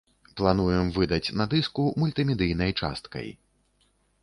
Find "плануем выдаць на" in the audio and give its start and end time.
0.39-1.47